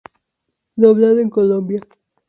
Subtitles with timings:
[0.77, 1.79] Doblado en Colombia.